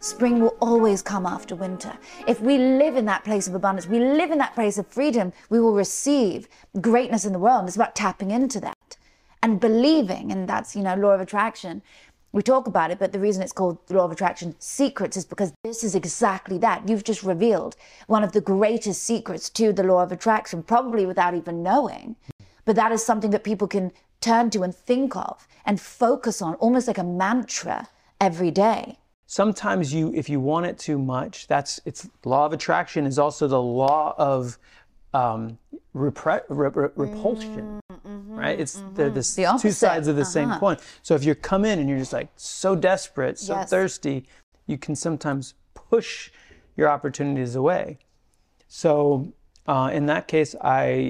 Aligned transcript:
Spring 0.00 0.40
will 0.40 0.56
always 0.60 1.02
come 1.02 1.26
after 1.26 1.56
winter. 1.56 1.92
If 2.28 2.40
we 2.40 2.58
live 2.58 2.96
in 2.96 3.06
that 3.06 3.24
place 3.24 3.48
of 3.48 3.54
abundance, 3.54 3.86
we 3.86 3.98
live 3.98 4.30
in 4.30 4.38
that 4.38 4.54
place 4.54 4.78
of 4.78 4.86
freedom, 4.86 5.32
we 5.48 5.58
will 5.58 5.74
receive 5.74 6.46
greatness 6.80 7.24
in 7.24 7.32
the 7.32 7.38
world. 7.38 7.66
It's 7.66 7.76
about 7.76 7.96
tapping 7.96 8.30
into 8.30 8.60
that 8.60 8.96
and 9.42 9.58
believing, 9.58 10.30
and 10.30 10.48
that's, 10.48 10.76
you 10.76 10.82
know, 10.82 10.94
law 10.94 11.10
of 11.10 11.20
attraction. 11.20 11.82
We 12.32 12.42
talk 12.42 12.66
about 12.66 12.90
it, 12.90 12.98
but 12.98 13.12
the 13.12 13.18
reason 13.18 13.42
it's 13.42 13.52
called 13.52 13.78
the 13.86 13.94
law 13.94 14.04
of 14.04 14.12
attraction 14.12 14.54
secrets 14.58 15.16
is 15.16 15.24
because 15.24 15.52
this 15.62 15.84
is 15.84 15.94
exactly 15.94 16.58
that. 16.58 16.88
You've 16.88 17.04
just 17.04 17.22
revealed 17.22 17.76
one 18.06 18.24
of 18.24 18.32
the 18.32 18.40
greatest 18.40 19.04
secrets 19.04 19.48
to 19.50 19.72
the 19.72 19.84
law 19.84 20.02
of 20.02 20.12
attraction, 20.12 20.62
probably 20.62 21.06
without 21.06 21.34
even 21.34 21.62
knowing. 21.62 22.16
But 22.64 22.76
that 22.76 22.92
is 22.92 23.04
something 23.04 23.30
that 23.30 23.44
people 23.44 23.68
can 23.68 23.92
turn 24.24 24.48
to 24.50 24.62
and 24.62 24.74
think 24.74 25.14
of 25.14 25.46
and 25.66 25.80
focus 25.80 26.40
on 26.40 26.54
almost 26.54 26.86
like 26.86 26.98
a 26.98 27.04
mantra 27.04 27.88
every 28.20 28.50
day 28.50 28.98
sometimes 29.26 29.92
you 29.92 30.12
if 30.14 30.28
you 30.28 30.40
want 30.40 30.64
it 30.64 30.78
too 30.78 30.98
much 30.98 31.46
that's 31.46 31.78
it's 31.84 32.08
law 32.24 32.46
of 32.46 32.52
attraction 32.52 33.06
is 33.06 33.18
also 33.18 33.46
the 33.46 33.60
law 33.60 34.14
of 34.16 34.58
um, 35.12 35.58
repre- 35.94 36.42
re- 36.48 36.70
re- 36.74 36.88
repulsion 36.96 37.80
mm-hmm, 37.92 38.34
right 38.34 38.58
it's 38.58 38.76
mm-hmm. 38.78 38.94
the, 38.94 39.10
the 39.10 39.58
two 39.60 39.70
sides 39.70 40.08
of 40.08 40.16
the 40.16 40.22
uh-huh. 40.22 40.30
same 40.30 40.50
coin 40.52 40.76
so 41.02 41.14
if 41.14 41.22
you 41.24 41.34
come 41.34 41.64
in 41.64 41.78
and 41.78 41.88
you're 41.88 41.98
just 41.98 42.12
like 42.12 42.28
so 42.36 42.74
desperate 42.74 43.38
so 43.38 43.54
yes. 43.54 43.70
thirsty 43.70 44.24
you 44.66 44.78
can 44.78 44.96
sometimes 44.96 45.54
push 45.74 46.30
your 46.76 46.88
opportunities 46.88 47.54
away 47.54 47.98
so 48.68 49.32
uh, 49.66 49.90
in 49.92 50.06
that 50.06 50.26
case 50.28 50.54
i 50.62 51.08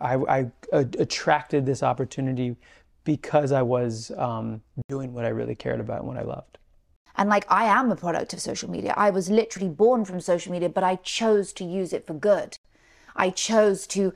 i, 0.00 0.14
I 0.16 0.50
attracted 0.72 1.66
this 1.66 1.82
opportunity 1.82 2.56
because 3.04 3.52
i 3.52 3.62
was 3.62 4.10
um, 4.16 4.62
doing 4.88 5.12
what 5.12 5.24
i 5.24 5.28
really 5.28 5.54
cared 5.54 5.80
about 5.80 5.98
and 6.00 6.08
what 6.08 6.16
i 6.16 6.22
loved 6.22 6.58
and 7.18 7.28
like, 7.28 7.44
I 7.48 7.64
am 7.64 7.90
a 7.90 7.96
product 7.96 8.32
of 8.32 8.40
social 8.40 8.70
media. 8.70 8.94
I 8.96 9.10
was 9.10 9.28
literally 9.28 9.68
born 9.68 10.04
from 10.04 10.20
social 10.20 10.52
media, 10.52 10.68
but 10.68 10.84
I 10.84 10.94
chose 10.96 11.52
to 11.54 11.64
use 11.64 11.92
it 11.92 12.06
for 12.06 12.14
good. 12.14 12.56
I 13.16 13.30
chose 13.30 13.88
to, 13.88 14.12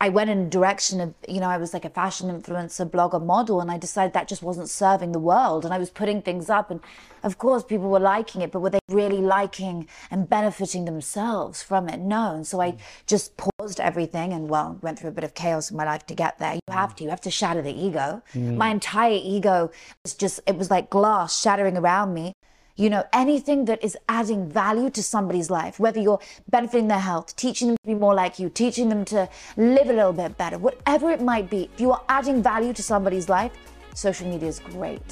I 0.00 0.08
went 0.08 0.30
in 0.30 0.38
a 0.38 0.48
direction 0.48 1.00
of, 1.00 1.14
you 1.28 1.40
know, 1.40 1.48
I 1.48 1.56
was 1.56 1.74
like 1.74 1.84
a 1.84 1.90
fashion 1.90 2.28
influencer, 2.30 2.88
blogger, 2.88 3.20
model, 3.20 3.60
and 3.60 3.68
I 3.68 3.78
decided 3.78 4.12
that 4.12 4.28
just 4.28 4.44
wasn't 4.44 4.70
serving 4.70 5.10
the 5.10 5.18
world. 5.18 5.64
And 5.64 5.74
I 5.74 5.78
was 5.78 5.90
putting 5.90 6.22
things 6.22 6.48
up, 6.48 6.70
and 6.70 6.80
of 7.24 7.36
course, 7.38 7.64
people 7.64 7.90
were 7.90 7.98
liking 7.98 8.40
it, 8.40 8.52
but 8.52 8.60
were 8.60 8.70
they 8.70 8.78
really 8.88 9.18
liking 9.18 9.88
and 10.08 10.28
benefiting 10.28 10.84
themselves 10.84 11.64
from 11.64 11.88
it? 11.88 11.98
No. 11.98 12.36
And 12.36 12.46
so 12.46 12.60
I 12.60 12.76
just 13.06 13.36
paused 13.68 13.80
everything 13.80 14.32
and, 14.32 14.48
well, 14.48 14.78
went 14.80 14.98
through 14.98 15.10
a 15.10 15.12
bit 15.12 15.24
of 15.24 15.34
chaos 15.34 15.70
in 15.70 15.76
my 15.76 15.84
life 15.84 16.06
to 16.06 16.14
get 16.14 16.38
there. 16.38 16.54
You 16.54 16.60
have 16.70 16.94
to, 16.96 17.04
you 17.04 17.10
have 17.10 17.20
to 17.22 17.30
shatter 17.30 17.60
the 17.60 17.72
ego. 17.72 18.22
Mm. 18.34 18.56
My 18.56 18.70
entire 18.70 19.18
ego 19.22 19.70
was 20.04 20.14
just, 20.14 20.40
it 20.46 20.56
was 20.56 20.70
like 20.70 20.88
glass 20.88 21.40
shattering 21.40 21.76
around 21.76 22.14
me 22.14 22.32
you 22.80 22.88
know, 22.88 23.02
anything 23.12 23.64
that 23.64 23.82
is 23.82 23.96
adding 24.08 24.48
value 24.48 24.88
to 24.88 25.02
somebody's 25.02 25.50
life, 25.50 25.80
whether 25.80 25.98
you're 25.98 26.20
benefiting 26.48 26.86
their 26.86 27.00
health, 27.00 27.34
teaching 27.34 27.66
them 27.66 27.76
to 27.82 27.86
be 27.88 27.94
more 27.94 28.14
like 28.14 28.38
you, 28.38 28.48
teaching 28.48 28.88
them 28.88 29.04
to 29.04 29.28
live 29.56 29.88
a 29.88 29.92
little 29.92 30.12
bit 30.12 30.38
better, 30.38 30.58
whatever 30.58 31.10
it 31.10 31.20
might 31.20 31.50
be, 31.50 31.68
if 31.74 31.80
you 31.80 31.90
are 31.90 32.04
adding 32.08 32.40
value 32.40 32.72
to 32.72 32.80
somebody's 32.80 33.28
life, 33.28 33.50
social 33.94 34.28
media 34.28 34.48
is 34.48 34.60
great. 34.60 35.02